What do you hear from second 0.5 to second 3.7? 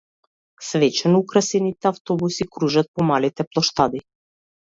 Свечено украсените автобуси кружат по малите